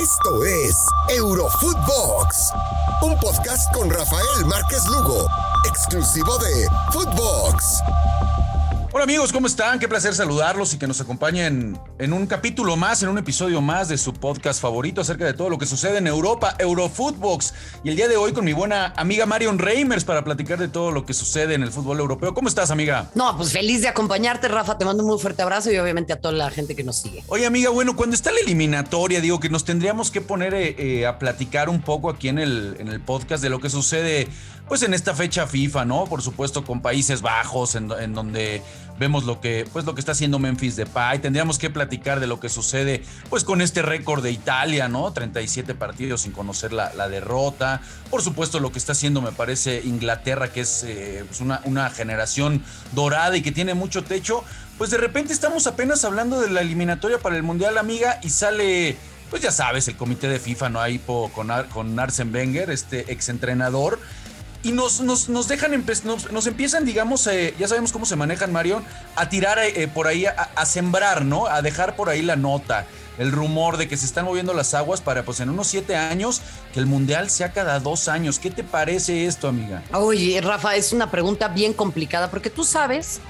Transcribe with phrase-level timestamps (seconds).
[0.00, 2.52] Esto es Eurofootbox,
[3.02, 5.26] un podcast con Rafael Márquez Lugo,
[5.68, 7.82] exclusivo de Footbox.
[8.92, 9.78] Hola amigos, ¿cómo están?
[9.78, 13.88] Qué placer saludarlos y que nos acompañen en un capítulo más, en un episodio más
[13.88, 17.54] de su podcast favorito acerca de todo lo que sucede en Europa, Eurofootbox.
[17.84, 20.90] Y el día de hoy con mi buena amiga Marion Reimers para platicar de todo
[20.90, 22.34] lo que sucede en el fútbol europeo.
[22.34, 23.08] ¿Cómo estás, amiga?
[23.14, 24.76] No, pues feliz de acompañarte, Rafa.
[24.76, 27.22] Te mando un muy fuerte abrazo y obviamente a toda la gente que nos sigue.
[27.28, 31.06] Oye, amiga, bueno, cuando está la eliminatoria, digo que nos tendríamos que poner eh, eh,
[31.06, 34.26] a platicar un poco aquí en el, en el podcast de lo que sucede,
[34.66, 36.06] pues en esta fecha FIFA, ¿no?
[36.06, 38.62] Por supuesto, con Países Bajos, en, en donde
[39.00, 41.20] vemos lo que, pues, lo que está haciendo Memphis Depay.
[41.20, 45.10] Tendríamos que platicar de lo que sucede pues, con este récord de Italia, ¿no?
[45.10, 47.80] 37 partidos sin conocer la, derrota.
[48.10, 51.88] Por supuesto, lo que está haciendo, me parece, Inglaterra, que es eh, pues, una, una
[51.88, 54.44] generación dorada y que tiene mucho techo.
[54.76, 58.96] Pues de repente estamos apenas hablando de la eliminatoria para el Mundial, amiga, y sale
[59.30, 64.00] pues ya sabes, el comité de FIFA no hay con, con Arsen Wenger, este exentrenador,
[64.62, 68.84] y nos, nos, dejan, nos, empiezan, digamos, eh, ya sabemos cómo se manejan, Marion,
[69.16, 71.46] a tirar eh, por ahí, a, sembrar, ¿no?
[71.46, 72.86] A dejar por ahí la nota,
[73.18, 76.42] el rumor de que se están moviendo las aguas para, pues, en unos siete años,
[76.74, 78.38] que el Mundial sea cada dos años.
[78.38, 79.82] ¿Qué te parece esto, amiga?
[79.94, 83.20] Oye, Rafa, es una pregunta bien complicada, porque tú sabes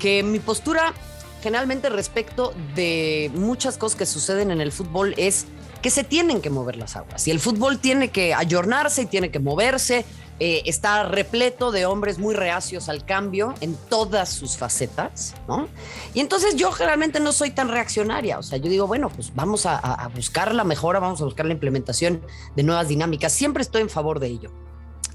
[0.00, 0.92] que mi postura
[1.40, 5.46] generalmente respecto de muchas cosas que suceden en el fútbol es
[5.82, 9.30] que se tienen que mover las aguas y el fútbol tiene que ayornarse y tiene
[9.30, 10.04] que moverse
[10.42, 15.68] eh, está repleto de hombres muy reacios al cambio en todas sus facetas, ¿no?
[16.14, 19.66] Y entonces yo generalmente no soy tan reaccionaria, o sea, yo digo, bueno, pues vamos
[19.66, 22.22] a, buscar la mejora, vamos a buscar la implementación
[22.56, 24.50] de nuevas dinámicas, siempre estoy en favor de ello.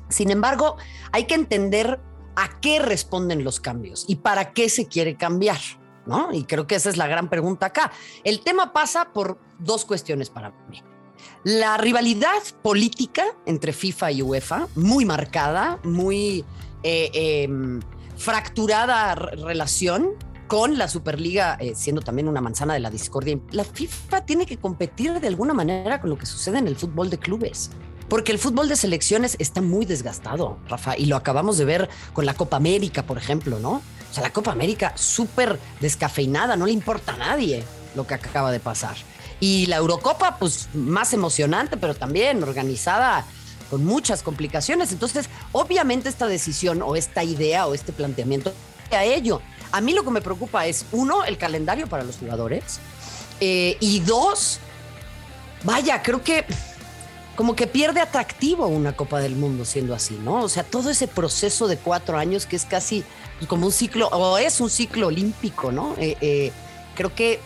[0.09, 0.77] Sin embargo,
[1.11, 1.99] hay que entender
[2.35, 5.57] a qué responden los cambios y para qué se quiere cambiar.
[6.05, 6.31] ¿No?
[6.31, 7.91] Y creo que esa es la gran pregunta acá.
[8.23, 10.83] El tema pasa por dos cuestiones para mí.
[11.43, 16.43] La rivalidad política entre FIFA y UEFA, muy marcada, muy
[16.83, 17.79] eh, em,
[18.17, 20.13] fracturada relación
[20.47, 23.37] con la Superliga eh, siendo también una manzana de la discordia.
[23.51, 27.09] La FIFA tiene que competir de alguna manera con lo que sucede en el fútbol
[27.09, 27.71] de clubes.
[28.09, 32.25] Porque el fútbol de selecciones está muy desgastado, Rafa, y lo acabamos de ver con
[32.25, 33.81] la Copa América, por ejemplo, ¿no?
[34.11, 37.63] O sea, la Copa América súper descafeinada, no le importa a nadie
[37.95, 38.95] lo que acaba de pasar.
[39.39, 43.25] Y la Eurocopa, pues más emocionante, pero también organizada
[43.69, 44.91] con muchas complicaciones.
[44.91, 48.53] Entonces, obviamente esta decisión o esta idea o este planteamiento
[48.91, 49.41] a ello.
[49.71, 52.79] A mí lo que me preocupa es, uno, el calendario para los jugadores.
[53.39, 54.59] Eh, y dos,
[55.63, 56.45] vaya, creo que
[57.35, 60.43] como que pierde atractivo una Copa del Mundo siendo así, ¿no?
[60.43, 63.03] O sea, todo ese proceso de cuatro años que es casi
[63.47, 65.95] como un ciclo, o es un ciclo olímpico, ¿no?
[65.97, 66.51] Eh, eh,
[66.95, 67.41] creo que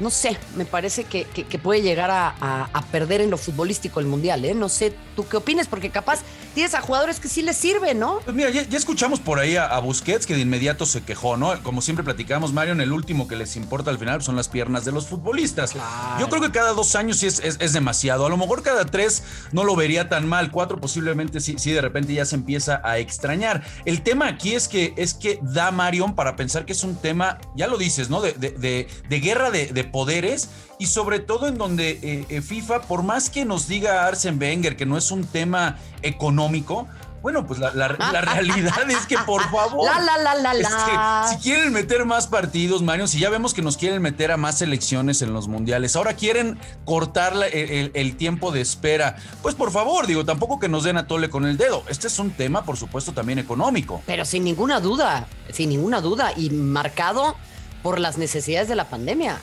[0.00, 1.26] no sé, me parece que,
[1.62, 4.54] puede llegar a, perder en lo futbolístico el Mundial, ¿eh?
[4.54, 5.66] No sé, ¿tú qué opinas?
[5.66, 6.20] Porque capaz
[6.54, 8.20] tienes a jugadores que sí les sirve, ¿no?
[8.24, 11.62] Pues mira, ya, escuchamos por ahí a, Busquets que de inmediato se quejó, ¿no?
[11.62, 14.84] Como siempre platicamos, Mario, en el último que les importa al final son las piernas
[14.84, 15.74] de los futbolistas.
[16.18, 18.26] Yo creo que cada dos años sí es, demasiado.
[18.26, 21.80] A lo mejor cada tres no lo vería tan mal, cuatro posiblemente sí, sí de
[21.80, 23.64] repente ya se empieza a extrañar.
[23.84, 27.38] El tema aquí es que, es que da Marion para pensar que es un tema,
[27.54, 28.20] ya lo dices, ¿no?
[28.20, 33.30] De, de guerra de poderes y sobre todo en donde eh, eh, FIFA, por más
[33.30, 36.86] que nos diga Arsen Wenger que no es un tema económico,
[37.26, 42.28] bueno, pues la, realidad es que por favor, la, la, la, si quieren meter más
[42.28, 45.96] partidos, Mario, si ya vemos que nos quieren meter a más selecciones en los mundiales,
[45.96, 50.84] ahora quieren cortar el, el, tiempo de espera, pues por favor, digo, tampoco que nos
[50.84, 51.82] den a tole con el dedo.
[51.88, 54.02] Este es un tema, por supuesto, también económico.
[54.06, 57.34] Pero sin ninguna duda, sin ninguna duda, y marcado
[57.82, 59.40] por las necesidades de la pandemia.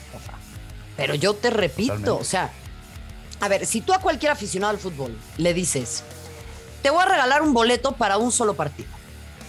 [0.96, 2.50] Pero yo te repito, o sea,
[3.40, 6.04] a ver, si tú a cualquier aficionado al fútbol le dices,
[6.82, 8.88] te voy a regalar un boleto para un solo partido,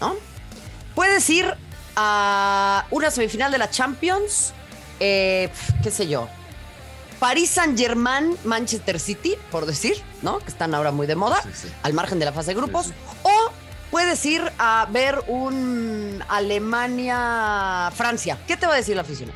[0.02, 0.16] ¿no?
[0.96, 1.54] Puedes ir
[1.96, 4.54] a una semifinal de la Champions,
[5.00, 5.50] eh,
[5.84, 6.28] qué sé yo,
[7.20, 10.40] París Saint Germain, Manchester City, por decir, ¿no?
[10.40, 11.42] Que están ahora muy de moda,
[11.84, 12.88] al margen de la fase de grupos,
[13.92, 18.38] puedes ir a ver un Alemania-Francia.
[18.48, 19.32] ¿Qué te va a decir la afición?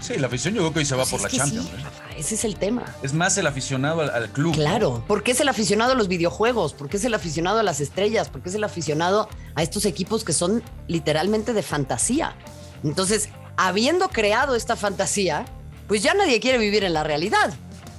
[0.00, 1.66] sí, la afición yo creo que hoy se va por la Champions.
[1.66, 2.00] ¿eh?
[2.20, 2.84] ese es el tema.
[3.02, 4.54] Es más el aficionado al, club.
[4.54, 8.28] Claro, porque es el aficionado a los videojuegos, porque es el aficionado a las estrellas,
[8.28, 12.36] porque es el aficionado a estos equipos que son literalmente de fantasía.
[12.84, 15.46] Entonces, habiendo creado esta fantasía,
[15.88, 17.54] pues ya nadie quiere vivir en la realidad.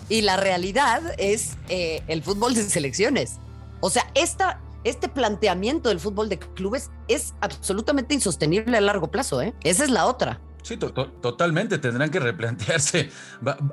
[0.08, 3.38] Y la realidad es eh, el fútbol de selecciones.
[3.80, 9.42] O sea, esta este planteamiento del fútbol de clubes es absolutamente insostenible a largo plazo,
[9.42, 9.54] ¿eh?
[9.64, 10.40] Esa es la otra.
[10.64, 11.80] Sí, totalmente.
[11.80, 13.10] Tendrán que replantearse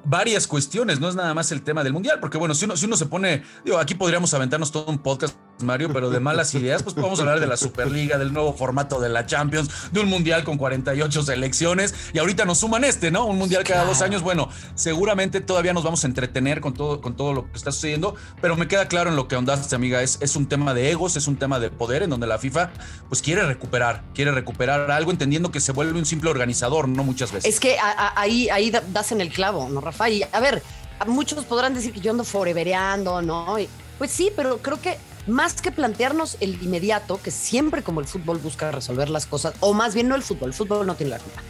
[0.05, 1.01] varias cuestiones.
[1.01, 3.07] No es nada más el tema del mundial, porque bueno, si uno, si uno se
[3.07, 7.21] pone, digo, aquí podríamos aventarnos todo un podcast, Mario, pero de malas ideas, pues podemos
[7.21, 11.23] hablar de la Superliga, del nuevo formato de la Champions, de un mundial con 48
[11.23, 13.27] selecciones, y ahorita nos suman este, ¿no?
[13.27, 14.23] Un mundial cada dos años.
[14.23, 18.15] Bueno, seguramente todavía nos vamos a entretener con todo, con todo lo que está sucediendo,
[18.41, 21.17] pero me queda claro en lo que ahondaste, amiga, es, es un tema de egos,
[21.17, 22.71] es un tema de poder, en donde la FIFA
[23.09, 27.33] pues quiere recuperar, quiere recuperar algo, entendiendo que se vuelve un simple organizador no muchas
[27.33, 27.55] veces.
[27.55, 27.77] Es que
[28.17, 30.09] ahí, ahí das en el clavo, ¿no, Rafa?
[30.11, 30.63] Y a ver,
[31.07, 33.57] muchos podrán decir que yo ando forevereando, ¿no?
[33.99, 34.97] pues sí, pero creo que
[35.29, 39.75] más que plantearnos el inmediato, que siempre como el fútbol busca resolver las cosas, o
[39.75, 41.43] más bien no el fútbol, el fútbol no tiene la culpa.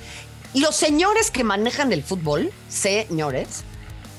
[0.55, 3.65] Los señores que manejan el fútbol, señores,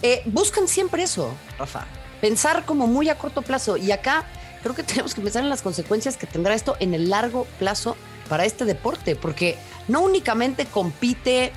[0.02, 1.86] eh, buscan siempre eso, Rafa.
[2.22, 3.78] Pensar como muy a corto plazo.
[3.78, 4.26] Y acá
[4.62, 7.96] creo que tenemos que pensar en las consecuencias que tendrá esto en el largo plazo
[8.30, 9.58] para este deporte, porque
[9.88, 11.52] no únicamente compite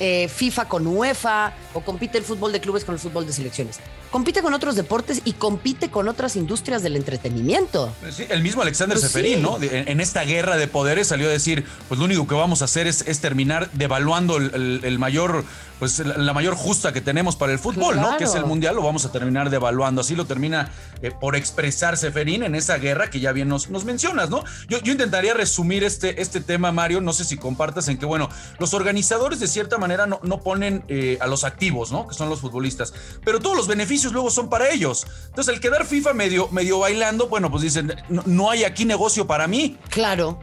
[0.00, 3.80] eh, FIFA con UEFA o compite el fútbol de clubes con el fútbol de selecciones.
[4.10, 7.92] Compite con otros deportes y compite con otras industrias del entretenimiento.
[8.10, 9.58] Sí, el mismo Alexander pues Seferín, ¿no?
[9.60, 12.86] En, esta guerra de poderes salió a decir, pues lo único que vamos a hacer
[12.86, 15.44] es, terminar devaluando el, mayor,
[15.78, 18.16] pues la mayor justa que tenemos para el fútbol, ¿no?
[18.16, 20.00] Que es el mundial, lo vamos a terminar devaluando.
[20.00, 20.70] Así lo termina
[21.02, 24.44] eh, por expresar Seferín en esa guerra que ya bien nos, nos mencionas, ¿no?
[24.68, 28.28] Yo, yo intentaría resumir este, este tema, Mario, no sé si compartas en que, bueno,
[28.58, 32.06] los organizadores de cierta manera no, no ponen eh, a los activos, ¿no?
[32.06, 32.92] Que son los futbolistas,
[33.24, 35.06] pero todos los beneficios luego son para ellos.
[35.26, 39.46] Entonces, el quedar FIFA medio, medio bailando, bueno, pues dicen, no, hay aquí negocio para
[39.46, 39.78] mí.
[39.88, 40.38] Claro.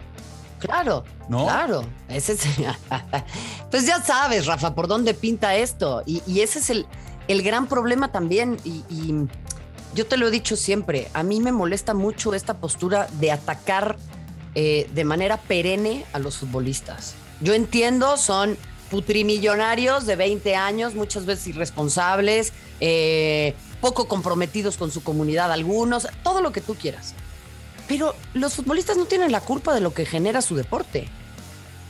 [0.59, 1.45] Claro, ¿No?
[1.45, 1.83] claro.
[2.07, 2.41] Ese es,
[3.71, 6.03] pues ya sabes, Rafa, por dónde pinta esto.
[6.06, 6.85] Y, ese es el,
[7.27, 8.57] el, gran problema también.
[8.63, 9.27] Y, y,
[9.95, 13.97] yo te lo he dicho siempre, a mí me molesta mucho esta postura de atacar
[14.53, 17.15] eh, de manera perenne a los futbolistas.
[17.41, 18.57] Yo entiendo, son
[18.92, 22.52] putrimillonarios de 20 años, muchas veces irresponsables,
[22.82, 27.16] eh, poco comprometidos con su comunidad algunos, todo lo que tú quieras.
[27.88, 31.08] Pero los futbolistas no tienen la culpa de lo que genera su deporte.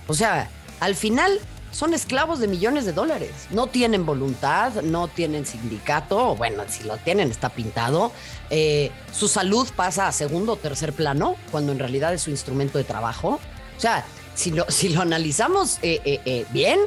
[0.07, 0.49] O sea,
[0.79, 1.39] al final
[1.71, 3.31] son esclavos de millones de dólares.
[3.49, 8.11] No tienen voluntad, no tienen sindicato, bueno, si lo tienen está pintado.
[8.51, 12.77] Eh, su salud pasa a segundo o tercer plano, cuando en realidad es su instrumento
[12.77, 13.39] de trabajo.
[13.75, 16.79] O sea, si lo, si lo analizamos eh, eh, eh, bien,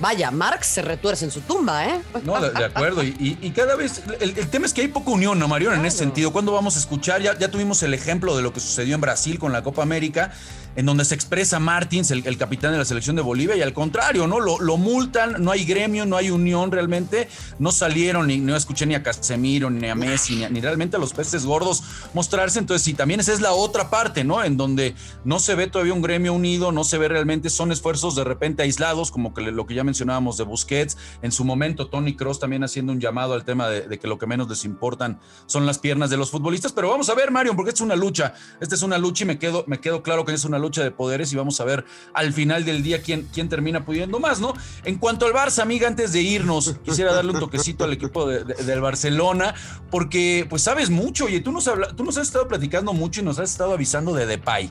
[0.00, 2.00] vaya, Marx se retuerce en su tumba, ¿eh?
[2.24, 3.02] No, de, acuerdo.
[3.02, 5.74] Y, cada vez, el, tema es que hay poca unión, ¿no, Marión?
[5.74, 7.22] En ese sentido, ¿cuándo vamos a escuchar?
[7.22, 10.32] Ya, ya tuvimos el ejemplo de lo que sucedió en Brasil con la Copa América
[10.78, 14.28] en donde se expresa Martins, el, capitán de la selección de Bolivia, y al contrario,
[14.28, 14.38] ¿no?
[14.38, 17.28] Lo, multan, no hay gremio, no hay unión realmente,
[17.58, 21.12] no salieron, ni no escuché ni a Casemiro, ni a Messi, ni, realmente a los
[21.12, 21.82] peces gordos
[22.14, 22.60] mostrarse.
[22.60, 24.44] Entonces, sí, también esa es la otra parte, ¿no?
[24.44, 24.94] En donde
[25.24, 28.62] no se ve todavía un gremio unido, no se ve realmente, son esfuerzos de repente
[28.62, 32.62] aislados, como que lo que ya mencionábamos de Busquets, en su momento Tony Cross también
[32.62, 36.08] haciendo un llamado al tema de, que lo que menos les importan son las piernas
[36.08, 38.96] de los futbolistas, pero vamos a ver, Mario, porque es una lucha, esta es una
[38.96, 41.60] lucha y me quedo, me quedo claro que es una lucha de poderes y vamos
[41.60, 41.84] a ver
[42.14, 44.54] al final del día quién, quién termina pudiendo más, ¿no?
[44.84, 48.80] En cuanto al Barça, amiga, antes de irnos, quisiera darle un toquecito al equipo del
[48.80, 49.54] Barcelona,
[49.90, 53.38] porque pues sabes mucho, oye, tú nos, tú nos has estado platicando mucho y nos
[53.38, 54.70] has estado avisando de Depay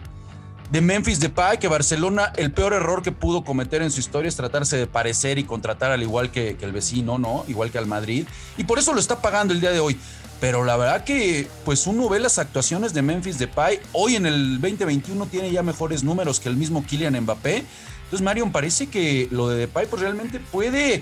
[0.71, 4.35] de Memphis Depay, que Barcelona el peor error que pudo cometer en su historia es
[4.35, 7.45] tratarse de parecer y contratar al igual que, el vecino, ¿no?
[7.47, 8.27] Igual que al Madrid.
[8.57, 9.97] Y por eso lo está pagando el día de hoy.
[10.39, 13.79] Pero la verdad que, pues uno ve las actuaciones de Memphis Depay.
[13.93, 17.63] Hoy en el 2021 tiene ya mejores números que el mismo Kylian Mbappé.
[18.03, 21.01] Entonces, Marion, parece que lo de Depay, pues realmente puede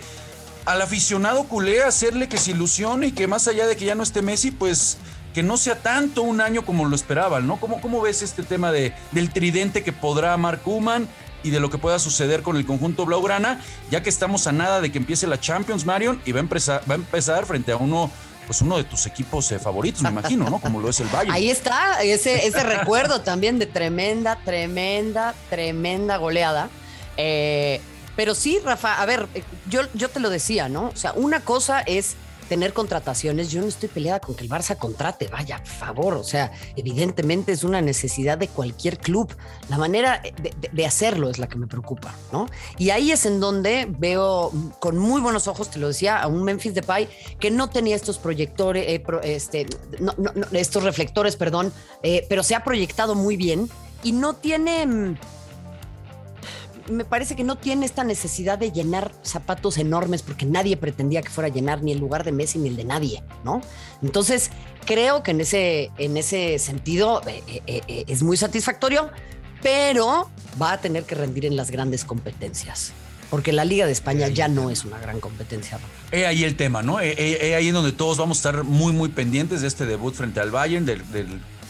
[0.65, 4.03] al aficionado culé hacerle que se ilusione y que más allá de que ya no
[4.03, 4.97] esté Messi, pues
[5.35, 7.57] que no sea tanto un año como lo esperaban, ¿no?
[7.59, 11.09] ¿Cómo, cómo ves este tema de, del tridente que podrá Mark Kuman
[11.43, 13.59] y de lo que pueda suceder con el conjunto Blaugrana,
[13.91, 16.83] ya que estamos a nada de que empiece la Champions, Marion, y va a empezar,
[16.89, 18.09] va a empezar frente a uno
[18.47, 20.59] pues uno de tus equipos eh, favoritos, me imagino, ¿no?
[20.59, 21.31] Como lo es el Bayern.
[21.31, 26.69] Ahí está, ese, ese recuerdo también de tremenda, tremenda, tremenda goleada.
[27.17, 27.81] Eh,
[28.15, 29.27] pero sí, Rafa, a ver,
[29.67, 30.89] yo, yo te lo decía, ¿no?
[30.89, 32.15] O sea, una cosa es
[32.47, 33.51] tener contrataciones.
[33.51, 36.15] Yo no estoy peleada con que el Barça contrate, vaya, favor.
[36.15, 39.35] O sea, evidentemente es una necesidad de cualquier club.
[39.69, 40.21] La manera
[40.71, 42.47] de, hacerlo es la que me preocupa, ¿no?
[42.77, 46.43] Y ahí es en donde veo con muy buenos ojos, te lo decía, a un
[46.43, 47.09] Memphis Depay
[47.39, 49.65] que no tenía estos proyectores, eh, este,
[50.51, 51.73] estos reflectores, perdón,
[52.03, 53.69] eh, pero se ha proyectado muy bien
[54.03, 55.17] y no tiene mm,
[56.89, 61.29] me parece que no tiene esta necesidad de llenar zapatos enormes porque nadie pretendía que
[61.29, 63.61] fuera a llenar ni el lugar de Messi ni el de nadie, ¿no?
[64.01, 64.51] Entonces,
[64.85, 69.09] creo que en ese, en ese sentido eh, eh, eh, es muy satisfactorio,
[69.61, 70.29] pero
[70.61, 72.93] va a tener que rendir en las grandes competencias
[73.29, 75.79] porque la Liga de España ya no es una gran competencia.
[76.11, 77.01] He ahí el tema, ¿no?
[77.01, 80.39] He, ahí en donde todos vamos a estar muy, muy pendientes de este debut frente
[80.39, 81.01] al Bayern, del,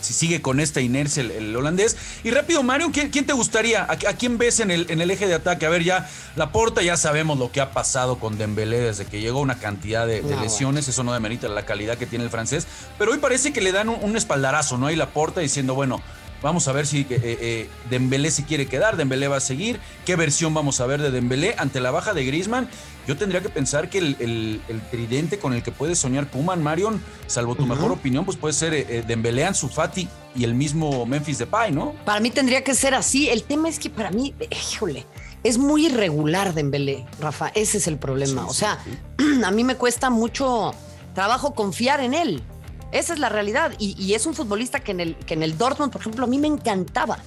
[0.05, 1.97] si sigue con esta inercia el, holandés.
[2.23, 3.83] Y rápido, Mario, ¿quién, te gustaría?
[3.89, 5.65] ¿A, quién ves en el, en el eje de ataque?
[5.65, 9.21] A ver, ya la porta, ya sabemos lo que ha pasado con Dembélé desde que
[9.21, 13.11] llegó, una cantidad de, lesiones, eso no demerita la calidad que tiene el francés, pero
[13.11, 14.89] hoy parece que le dan un, espaldarazo, ¿no?
[14.91, 16.01] Y la porta diciendo, bueno,
[16.45, 19.79] Vamos a ver si eh, eh, Dembélé se quiere quedar, Dembélé va a seguir.
[20.05, 22.69] ¿Qué versión vamos a ver de Dembélé ante la baja de Griezmann?
[23.07, 24.61] Yo tendría que pensar que el,
[24.91, 28.75] tridente con el que puede soñar Puman, Marion, salvo tu mejor opinión, pues puede ser
[28.75, 31.95] eh, Dembélé, Ansu Fati y el mismo Memphis Depay, ¿no?
[32.05, 33.27] Para mí tendría que ser así.
[33.27, 35.07] El tema es que para mí, híjole,
[35.43, 37.47] es muy irregular Dembélé, Rafa.
[37.55, 38.45] Ese es el problema.
[38.45, 38.77] o sea,
[39.43, 40.75] a mí me cuesta mucho
[41.15, 42.43] trabajo confiar en él.
[42.95, 43.73] Esa es la realidad.
[43.77, 46.39] Y, es un futbolista que en, el, que en el Dortmund, por ejemplo, a mí
[46.39, 47.19] me encantaba.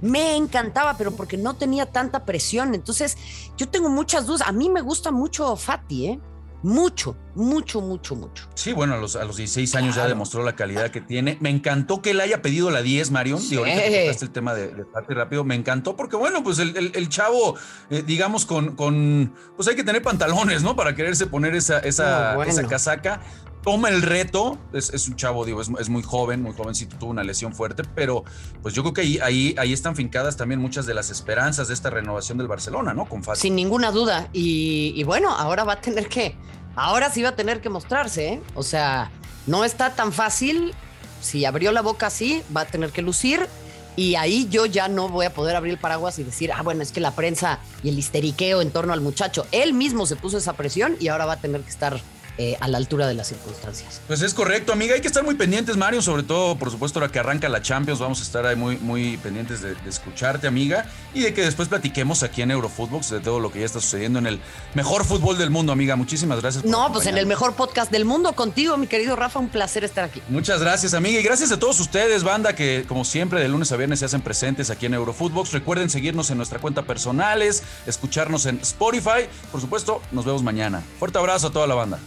[0.00, 2.76] Me encantaba, pero porque no tenía tanta presión.
[2.76, 3.18] Entonces,
[3.56, 4.46] yo tengo muchas dudas.
[4.46, 6.20] A mí me gusta mucho Fati, ¿eh?
[6.62, 8.48] Mucho, mucho, mucho, mucho.
[8.54, 11.38] Sí, bueno, a los, a los 16 años ya demostró la calidad que tiene.
[11.40, 13.40] Me encantó que él haya pedido la 10, Marion.
[13.40, 13.56] Sí.
[13.56, 15.42] ahorita el tema de, Fati rápido.
[15.42, 17.56] Me encantó porque, bueno, pues el, chavo,
[17.90, 20.76] eh, digamos, con, con, pues hay que tener pantalones, ¿no?
[20.76, 23.20] Para quererse poner esa, esa, esa casaca
[23.66, 27.52] toma el reto, es, un chavo, digo, es, muy joven, muy jovencito, tuvo una lesión
[27.52, 28.22] fuerte, pero
[28.62, 31.74] pues yo creo que ahí, ahí, ahí están fincadas también muchas de las esperanzas de
[31.74, 33.06] esta renovación del Barcelona, ¿no?
[33.06, 34.28] Con Sin ninguna duda.
[34.32, 36.36] Y, bueno, ahora va a tener que,
[36.76, 38.42] ahora sí va a tener que mostrarse, ¿eh?
[38.54, 39.10] O sea,
[39.48, 40.72] no está tan fácil.
[41.20, 43.48] Si abrió la boca así, va a tener que lucir.
[43.96, 46.84] Y ahí yo ya no voy a poder abrir el paraguas y decir, ah, bueno,
[46.84, 50.38] es que la prensa y el histeriqueo en torno al muchacho, él mismo se puso
[50.38, 52.00] esa presión y ahora va a tener que estar
[52.38, 54.00] eh, a la altura de las circunstancias.
[54.06, 54.94] Pues es correcto, amiga.
[54.94, 58.00] Hay que estar muy pendientes, Mario, sobre todo, por supuesto, ahora que arranca la Champions.
[58.00, 62.22] Vamos a estar ahí muy, muy pendientes de, escucharte, amiga, y de que después platiquemos
[62.22, 64.40] aquí en Eurofootbox de todo lo que ya está sucediendo en el
[64.74, 65.96] mejor fútbol del mundo, amiga.
[65.96, 66.64] Muchísimas gracias.
[66.64, 69.38] no, pues en el mejor podcast del mundo contigo, mi querido Rafa.
[69.38, 70.22] Un placer estar aquí.
[70.28, 71.20] Muchas gracias, amiga.
[71.20, 74.20] Y gracias a todos ustedes, banda, que como siempre de lunes a viernes se hacen
[74.20, 75.52] presentes aquí en Eurofootbox.
[75.52, 79.26] Recuerden seguirnos en nuestra cuenta personales, escucharnos en Spotify.
[79.50, 80.82] Por supuesto, nos vemos mañana.
[80.98, 81.98] Fuerte abrazo a toda la banda.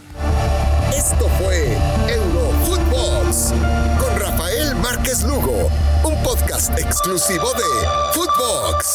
[0.94, 1.78] Esto fue
[2.08, 3.52] Eurofootbox
[4.00, 5.70] con Rafael Márquez Lugo,
[6.04, 8.94] un podcast exclusivo de Footbox.